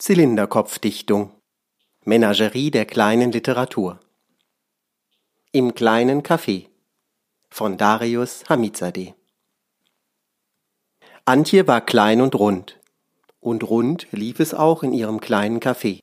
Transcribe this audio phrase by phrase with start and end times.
[0.00, 1.30] Zylinderkopfdichtung.
[2.06, 4.00] Menagerie der kleinen Literatur.
[5.52, 6.68] Im kleinen Café.
[7.50, 9.12] Von Darius Hamizadeh.
[11.26, 12.80] Antje war klein und rund,
[13.40, 16.00] und rund lief es auch in ihrem kleinen Café,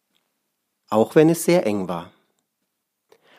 [0.92, 2.12] auch wenn es sehr eng war.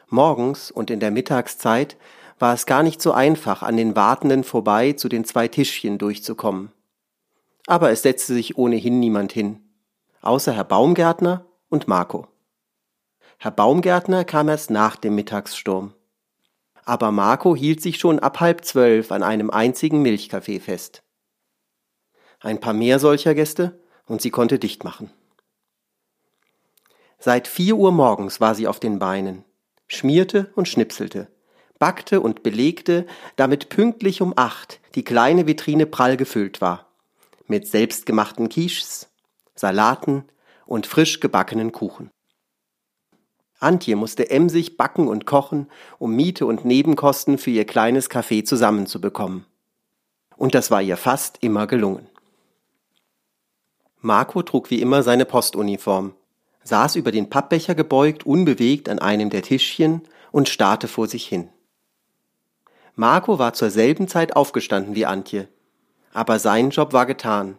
[0.08, 1.96] Morgens und in der Mittagszeit
[2.40, 6.72] war es gar nicht so einfach, an den Wartenden vorbei zu den zwei Tischchen durchzukommen.
[7.68, 9.62] Aber es setzte sich ohnehin niemand hin
[10.20, 12.26] außer Herr Baumgärtner und Marco.
[13.38, 15.94] Herr Baumgärtner kam erst nach dem Mittagssturm.
[16.84, 21.02] Aber Marco hielt sich schon ab halb zwölf an einem einzigen Milchkaffee fest.
[22.40, 25.10] Ein paar mehr solcher Gäste und sie konnte dicht machen.
[27.18, 29.44] Seit vier Uhr morgens war sie auf den Beinen,
[29.88, 31.28] schmierte und schnipselte,
[31.78, 33.06] backte und belegte,
[33.36, 36.86] damit pünktlich um acht die kleine Vitrine prall gefüllt war,
[37.46, 39.08] mit selbstgemachten Quiches,
[39.58, 40.24] Salaten
[40.66, 42.10] und frisch gebackenen Kuchen.
[43.58, 45.66] Antje musste emsig backen und kochen,
[45.98, 49.46] um Miete und Nebenkosten für ihr kleines Café zusammenzubekommen.
[50.36, 52.06] Und das war ihr fast immer gelungen.
[54.00, 56.14] Marco trug wie immer seine Postuniform,
[56.62, 61.48] saß über den Pappbecher gebeugt, unbewegt an einem der Tischchen und starrte vor sich hin.
[62.94, 65.48] Marco war zur selben Zeit aufgestanden wie Antje,
[66.12, 67.56] aber sein Job war getan,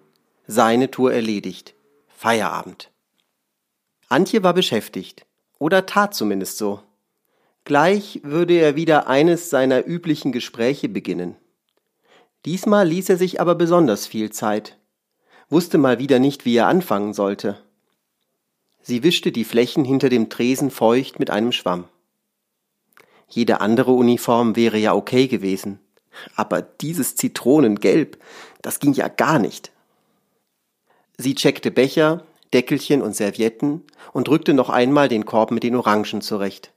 [0.48, 1.76] seine Tour erledigt.
[2.22, 2.92] Feierabend.
[4.10, 5.26] Antje war beschäftigt,
[5.58, 6.84] oder tat zumindest so.
[7.64, 11.38] Gleich würde er wieder eines seiner üblichen Gespräche beginnen.
[12.44, 14.78] Diesmal ließ er sich aber besonders viel Zeit,
[15.48, 17.58] wusste mal wieder nicht, wie er anfangen sollte.
[18.82, 21.86] Sie wischte die Flächen hinter dem Tresen feucht mit einem Schwamm.
[23.30, 25.80] Jede andere Uniform wäre ja okay gewesen,
[26.36, 28.22] aber dieses Zitronengelb,
[28.62, 29.72] das ging ja gar nicht.
[31.22, 36.22] Sie checkte Becher, Deckelchen und Servietten und rückte noch einmal den Korb mit den Orangen
[36.22, 36.72] zurecht.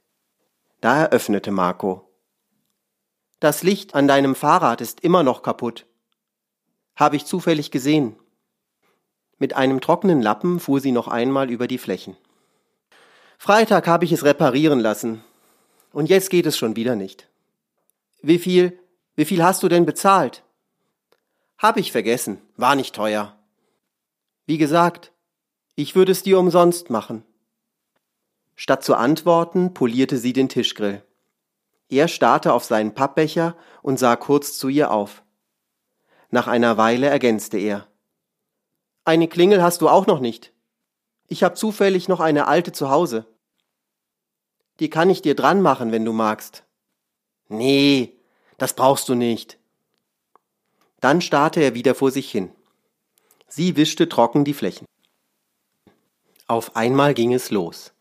[0.81, 2.09] Da eröffnete Marco.
[3.39, 5.85] Das Licht an deinem Fahrrad ist immer noch kaputt.
[6.97, 8.17] Habe ich zufällig gesehen.
[9.37, 12.17] Mit einem trockenen Lappen fuhr sie noch einmal über die Flächen.
[13.37, 15.23] Freitag habe ich es reparieren lassen.
[15.93, 17.29] Und jetzt geht es schon wieder nicht.
[18.21, 18.77] Wie viel,
[19.15, 20.43] wie viel hast du denn bezahlt?
[21.57, 23.37] Hab ich vergessen, war nicht teuer.
[24.45, 25.11] Wie gesagt,
[25.75, 27.23] ich würde es dir umsonst machen.
[28.55, 31.03] Statt zu antworten, polierte sie den Tischgrill.
[31.89, 35.23] Er starrte auf seinen Pappbecher und sah kurz zu ihr auf.
[36.29, 37.87] Nach einer Weile ergänzte er.
[39.05, 40.53] Eine Klingel hast du auch noch nicht.
[41.27, 43.25] Ich hab zufällig noch eine alte zu Hause.
[44.79, 46.63] Die kann ich dir dran machen, wenn du magst.
[47.47, 48.17] Nee,
[48.57, 49.57] das brauchst du nicht.
[50.99, 52.51] Dann starrte er wieder vor sich hin.
[53.55, 54.87] Sie wischte trocken die Flächen.
[56.47, 57.93] Auf einmal ging es los.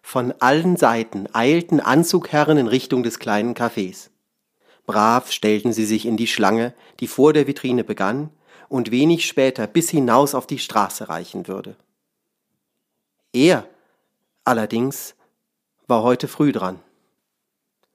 [0.00, 4.08] Von allen Seiten eilten Anzugherren in Richtung des kleinen Cafés.
[4.86, 8.30] Brav stellten sie sich in die Schlange, die vor der Vitrine begann
[8.70, 11.76] und wenig später bis hinaus auf die Straße reichen würde.
[13.34, 13.68] Er
[14.44, 15.14] allerdings
[15.88, 16.80] war heute früh dran.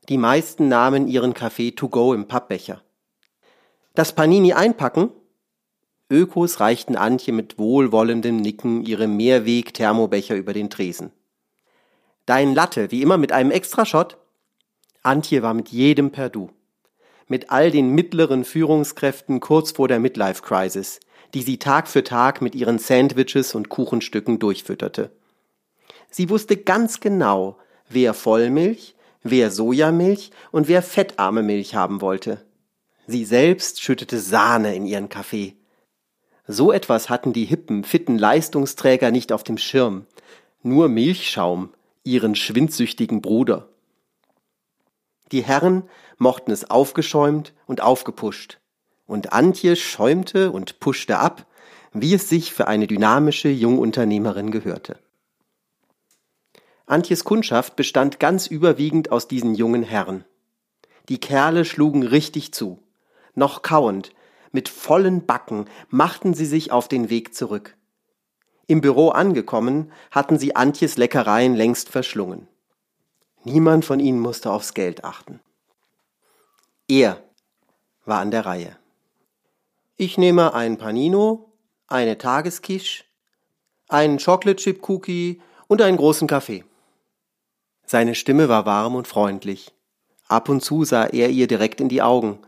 [0.08, 2.84] Die meisten nahmen ihren Kaffee to go im Pappbecher.
[3.96, 5.10] Das Panini einpacken
[6.14, 11.12] Ökos reichten Antje mit wohlwollendem Nicken ihre Mehrweg-Thermobecher über den Tresen.
[12.28, 14.18] Dein Latte, wie immer mit einem Extrashot?
[15.02, 16.52] Antje war mit jedem per Du.
[17.28, 21.00] Mit all den mittleren Führungskräften kurz vor der Midlife-Crisis,
[21.34, 25.10] die sie Tag für Tag mit ihren Sandwiches und Kuchenstücken durchfütterte.
[26.12, 27.58] Sie wusste ganz genau,
[27.90, 32.46] wer Vollmilch, wer Sojamilch und wer fettarme Milch haben wollte.
[33.08, 35.58] Sie selbst schüttete Sahne in ihren Kaffee.
[36.48, 40.06] So etwas hatten die hippen, fitten Leistungsträger nicht auf dem Schirm.
[40.62, 41.70] Nur Milchschaum,
[42.04, 43.70] ihren schwindsüchtigen Bruder.
[45.32, 45.84] Die Herren
[46.18, 48.60] mochten es aufgeschäumt und aufgepuscht.
[49.06, 51.46] Und Antje schäumte und puschte ab,
[51.94, 54.98] wie es sich für eine dynamische Jungunternehmerin gehörte.
[56.86, 60.26] Antjes Kundschaft bestand ganz überwiegend aus diesen jungen Herren.
[61.10, 62.80] Die Kerle schlugen richtig zu.
[63.36, 64.12] Noch kauend,
[64.54, 67.76] mit vollen Backen machten sie sich auf den Weg zurück.
[68.68, 72.48] Im Büro angekommen, hatten sie Antjes Leckereien längst verschlungen.
[73.44, 75.42] Niemand von ihnen musste aufs Geld achten.
[76.88, 77.22] Er
[78.06, 78.78] war an der Reihe.
[79.98, 81.52] Ich nehme ein Panino,
[81.88, 83.06] eine Tageskisch,
[83.90, 86.64] einen Chocolate Chip Cookie und einen großen Kaffee.
[87.86, 89.74] Seine Stimme war warm und freundlich.
[90.28, 92.40] Ab und zu sah er ihr direkt in die Augen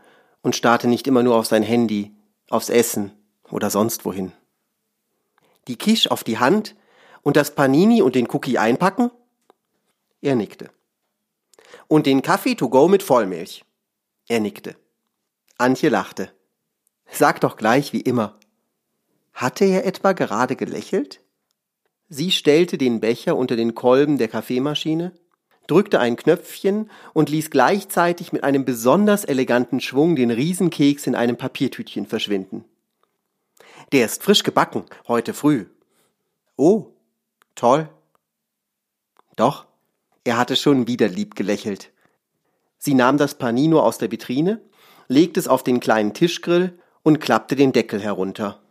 [0.46, 2.16] und starrte nicht immer nur auf sein Handy,
[2.52, 3.12] aufs Essen
[3.50, 4.32] oder sonst wohin.
[5.68, 6.76] Die Quiche auf die Hand
[7.24, 9.10] und das Panini und den Cookie einpacken?
[10.22, 10.70] Er nickte.
[11.88, 13.66] Und den Kaffee to go mit Vollmilch?
[14.28, 14.76] Er nickte.
[15.58, 16.32] Antje lachte.
[17.10, 18.38] Sag doch gleich wie immer.
[19.34, 21.22] Hatte er etwa gerade gelächelt?
[22.08, 25.16] Sie stellte den Becher unter den Kolben der Kaffeemaschine,
[25.68, 31.38] drückte ein Knöpfchen und ließ gleichzeitig mit einem besonders eleganten Schwung den Riesenkeks in einem
[31.38, 32.66] Papiertütchen verschwinden.
[33.92, 35.66] Der ist frisch gebacken, heute früh.
[36.56, 36.88] Oh,
[37.56, 37.90] toll.
[39.36, 39.66] Doch,
[40.24, 41.92] er hatte schon wieder lieb gelächelt.
[42.78, 44.62] Sie nahm das Panino aus der Vitrine,
[45.08, 48.62] legte es auf den kleinen Tischgrill und klappte den Deckel herunter.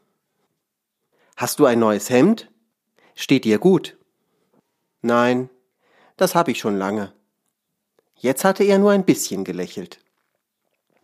[1.36, 2.50] Hast du ein neues Hemd?
[3.14, 3.96] Steht dir gut?
[5.02, 5.50] Nein,
[6.16, 7.12] das habe ich schon lange.
[8.16, 9.98] Jetzt hatte er nur ein bisschen gelächelt.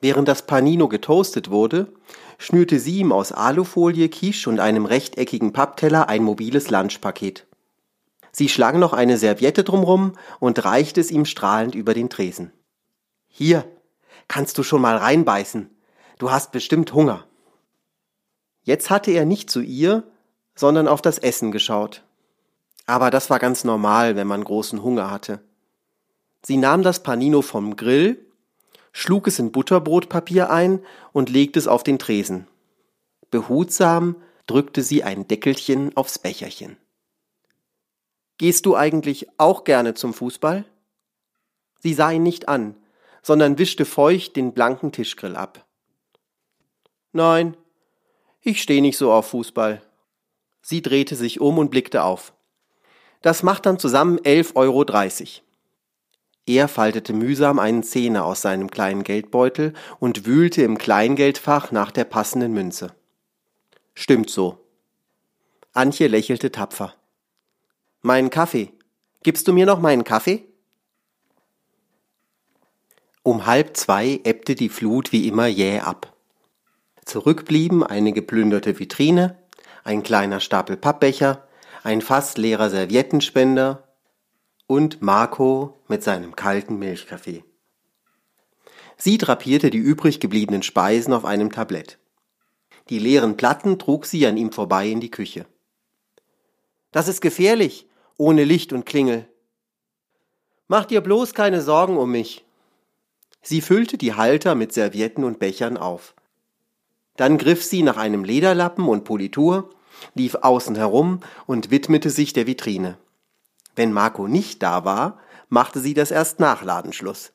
[0.01, 1.93] Während das Panino getoastet wurde,
[2.39, 7.47] schnürte sie ihm aus Alufolie, Quiche und einem rechteckigen Pappteller ein mobiles Lunchpaket.
[8.33, 12.53] Sie schlang noch eine Serviette drumrum und reichte es ihm strahlend über den Tresen.
[13.29, 13.65] Hier,
[14.29, 15.69] kannst du schon mal reinbeißen.
[16.19, 17.27] Du hast bestimmt Hunger.
[18.63, 20.05] Jetzt hatte er nicht zu ihr,
[20.55, 22.05] sondern auf das Essen geschaut.
[22.91, 25.39] Aber das war ganz normal, wenn man großen Hunger hatte.
[26.43, 28.19] Sie nahm das Panino vom Grill,
[28.91, 32.49] schlug es in Butterbrotpapier ein und legte es auf den Tresen.
[33.31, 34.17] Behutsam
[34.49, 36.79] drückte sie ein Deckelchen aufs Becherchen.
[38.39, 40.65] Gehst du eigentlich auch gerne zum Fußball?
[41.79, 42.75] Sie sah ihn nicht an,
[43.23, 45.65] sondern wischte feucht den blanken Tischgrill ab.
[47.13, 47.57] Nein,
[48.41, 49.81] ich steh nicht so auf Fußball.
[50.61, 52.33] Sie drehte sich um und blickte auf.
[53.23, 54.85] Das macht dann zusammen 11,30 Euro.
[56.47, 62.05] Er faltete mühsam einen Zehner aus seinem kleinen Geldbeutel und wühlte im Kleingeldfach nach der
[62.05, 62.95] passenden Münze.
[63.95, 64.59] Stimmt so.
[65.73, 66.95] Antje lächelte tapfer.
[68.03, 68.73] Meinen Kaffee.
[69.23, 70.45] Gibst du mir noch meinen Kaffee?
[73.23, 76.15] Um halb zwei ebbte die Flut wie immer jäh ab.
[77.05, 79.37] Zurück blieben eine geplünderte Vitrine,
[79.85, 81.47] ein kleiner Stapel Pappbecher,
[81.83, 83.89] ein Fass leerer Serviettenspender
[84.67, 87.45] und Marco mit seinem kalten Milchkaffee.
[88.97, 91.99] Sie drapierte die übrig gebliebenen Speisen auf einem Tablett.
[92.91, 95.47] Die leeren Platten trug sie an ihm vorbei in die Küche.
[96.93, 99.27] Das ist gefährlich, ohne Licht und Klingel.
[100.69, 102.45] Mach dir bloß keine Sorgen um mich.
[103.43, 106.15] Sie füllte die Halter mit Servietten und Bechern auf.
[107.17, 109.71] Dann griff sie nach einem Lederlappen und Politur
[110.15, 112.99] lief außen herum und widmete sich der Vitrine.
[113.77, 115.19] Wenn Marco nicht da war,
[115.49, 117.33] machte sie das erst nach Ladenschluss.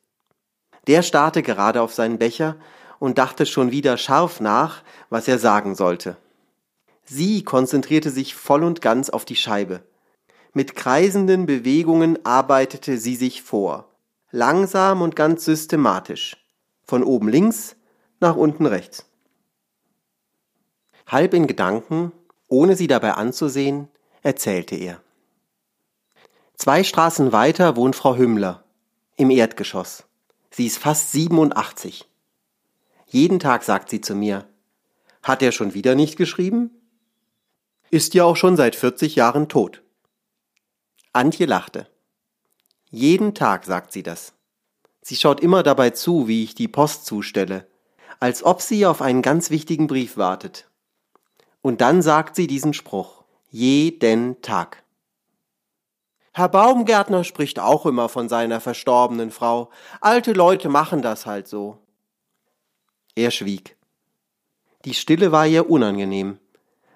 [0.87, 2.57] Der starrte gerade auf seinen Becher
[2.99, 6.17] und dachte schon wieder scharf nach, was er sagen sollte.
[7.03, 9.83] Sie konzentrierte sich voll und ganz auf die Scheibe.
[10.53, 13.89] Mit kreisenden Bewegungen arbeitete sie sich vor,
[14.31, 16.37] langsam und ganz systematisch,
[16.83, 17.75] von oben links
[18.19, 19.05] nach unten rechts.
[21.07, 22.11] Halb in Gedanken
[22.47, 23.87] ohne sie dabei anzusehen,
[24.21, 25.01] erzählte er.
[26.55, 28.63] Zwei Straßen weiter wohnt Frau Hümmler
[29.17, 30.05] im Erdgeschoss.
[30.49, 32.07] Sie ist fast 87.
[33.07, 34.47] Jeden Tag sagt sie zu mir,
[35.21, 36.71] hat er schon wieder nicht geschrieben?
[37.89, 39.83] Ist ja auch schon seit 40 Jahren tot.
[41.13, 41.87] Antje lachte.
[42.89, 44.33] Jeden Tag sagt sie das.
[45.01, 47.67] Sie schaut immer dabei zu, wie ich die Post zustelle,
[48.19, 50.69] als ob sie auf einen ganz wichtigen Brief wartet.
[51.65, 53.23] Und dann sagt sie diesen Spruch.
[53.49, 54.83] Jeden Tag.
[56.31, 59.71] Herr Baumgärtner spricht auch immer von seiner verstorbenen Frau.
[59.99, 61.79] Alte Leute machen das halt so.
[63.15, 63.77] Er schwieg.
[64.85, 66.37] Die Stille war ihr unangenehm,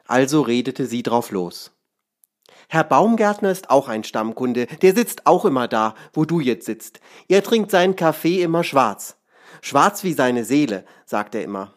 [0.06, 1.72] also redete sie drauf los.
[2.68, 7.00] Herr Baumgärtner ist auch ein Stammkunde, der sitzt auch immer da, wo du jetzt sitzt.
[7.28, 9.18] Er trinkt seinen Kaffee immer schwarz.
[9.62, 11.74] Schwarz wie seine Seele, sagt er immer.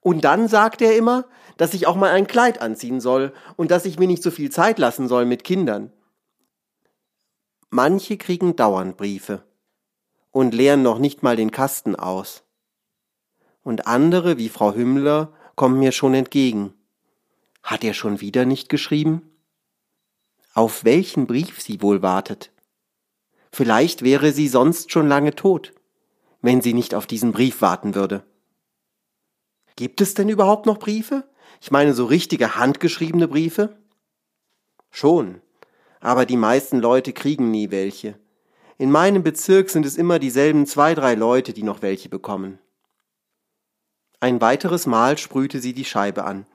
[0.00, 1.24] Und dann sagt er immer,
[1.56, 4.50] dass ich auch mal ein Kleid anziehen soll und dass ich mir nicht so viel
[4.50, 5.92] Zeit lassen soll mit Kindern.
[7.70, 9.42] Manche kriegen dauernd Briefe
[10.30, 12.44] und leeren noch nicht mal den Kasten aus.
[13.62, 16.74] Und andere, wie Frau Hümmler, kommen mir schon entgegen.
[17.62, 19.22] Hat er schon wieder nicht geschrieben?
[20.52, 22.52] Auf welchen Brief sie wohl wartet?
[23.50, 25.72] Vielleicht wäre sie sonst schon lange tot,
[26.42, 28.24] wenn sie nicht auf diesen Brief warten würde.
[29.76, 31.24] Gibt es denn überhaupt noch Briefe?
[31.60, 33.76] Ich meine so richtige handgeschriebene Briefe?
[34.90, 35.40] Schon,
[36.00, 38.18] aber die meisten Leute kriegen nie welche.
[38.76, 42.58] In meinem Bezirk sind es immer dieselben zwei, drei Leute, die noch welche bekommen.
[44.20, 46.46] Ein weiteres Mal sprühte sie die Scheibe an.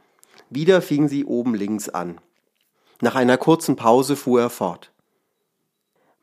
[0.49, 2.19] Wieder fing sie oben links an.
[3.01, 4.91] Nach einer kurzen Pause fuhr er fort.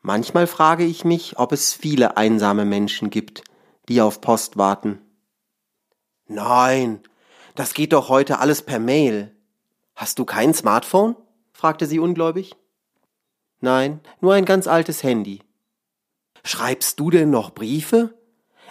[0.01, 3.43] Manchmal frage ich mich, ob es viele einsame Menschen gibt,
[3.89, 5.01] die auf Post warten.
[6.27, 7.01] Nein,
[7.57, 9.35] das geht doch heute alles per Mail.
[9.95, 11.15] Hast du kein Smartphone?
[11.51, 12.55] fragte sie ungläubig.
[13.61, 15.41] Nein, nur ein ganz altes Handy.
[16.43, 18.13] Schreibst du denn noch Briefe?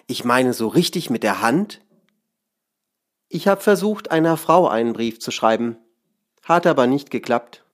[0.07, 1.81] Ich meine so richtig mit der Hand?
[3.29, 5.77] Ich habe versucht, einer Frau einen Brief zu schreiben,
[6.45, 7.65] hat aber nicht geklappt.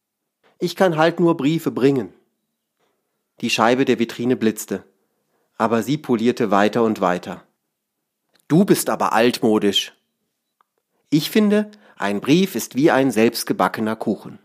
[0.58, 2.14] Ich kann halt nur Briefe bringen.
[3.42, 4.82] Die Scheibe der Vitrine blitzte,
[5.58, 7.46] aber sie polierte weiter und weiter.
[8.48, 9.92] Du bist aber altmodisch.
[11.14, 14.38] Ich finde, ein Brief ist wie ein selbstgebackener Kuchen.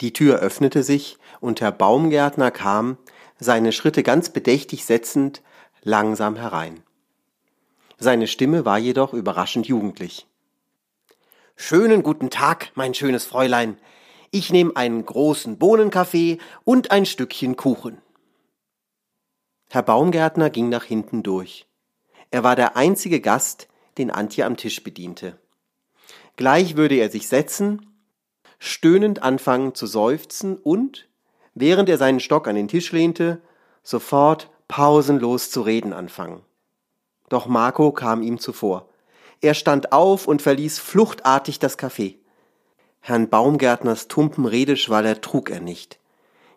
[0.00, 2.98] Die Tür öffnete sich und Herr Baumgärtner kam,
[3.38, 5.44] seine Schritte ganz bedächtig setzend,
[5.82, 6.82] langsam herein.
[7.98, 10.26] Seine Stimme war jedoch überraschend jugendlich.
[11.54, 13.78] Schönen guten Tag, mein schönes Fräulein.
[14.32, 17.98] Ich nehme einen großen Bohnenkaffee und ein Stückchen Kuchen.
[19.70, 21.68] Herr Baumgärtner ging nach hinten durch.
[22.32, 25.38] Er war der einzige Gast, den Antje am Tisch bediente.
[26.36, 27.86] Gleich würde er sich setzen,
[28.58, 31.08] stöhnend anfangen zu seufzen und,
[31.54, 33.40] während er seinen Stock an den Tisch lehnte,
[33.82, 36.42] sofort pausenlos zu reden anfangen.
[37.28, 38.88] Doch Marco kam ihm zuvor.
[39.40, 42.16] Er stand auf und verließ fluchtartig das Café.
[43.00, 45.98] Herrn Baumgärtners tumpen Redeschwall ertrug er nicht.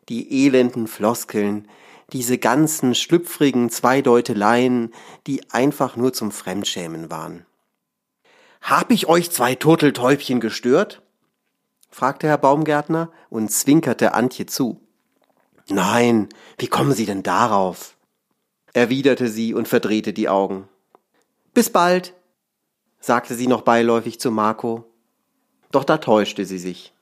[0.09, 1.67] Die elenden Floskeln,
[2.13, 4.93] diese ganzen schlüpfrigen Zweideuteleien,
[5.27, 7.45] die einfach nur zum Fremdschämen waren.
[8.61, 11.01] Hab ich euch zwei Turteltäubchen gestört?
[11.89, 14.79] fragte Herr Baumgärtner und zwinkerte Antje zu.
[15.69, 17.95] Nein, wie kommen Sie denn darauf?
[18.73, 20.67] erwiderte sie und verdrehte die Augen.
[21.53, 22.13] Bis bald,
[22.99, 24.85] sagte sie noch beiläufig zu Marco.
[25.71, 26.93] Doch da täuschte sie sich.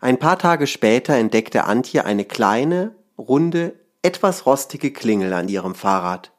[0.00, 6.30] Ein paar Tage später entdeckte Antje eine kleine, runde, etwas rostige Klingel an ihrem Fahrrad.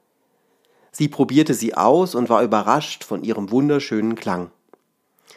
[0.91, 4.51] Sie probierte sie aus und war überrascht von ihrem wunderschönen Klang.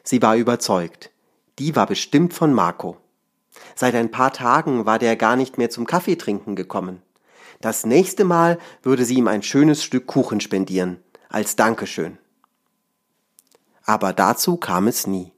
[0.04, 1.10] Sie war überzeugt.
[1.58, 2.96] Die war bestimmt von Marco.
[3.74, 7.02] Seit ein paar Tagen war der gar nicht mehr zum Kaffeetrinken gekommen.
[7.60, 12.18] Das nächste Mal würde sie ihm ein schönes Stück Kuchen spendieren, als Dankeschön.
[13.84, 15.32] Aber dazu kam es nie.